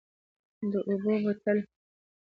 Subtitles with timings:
[0.71, 1.57] د اوبو بوتل،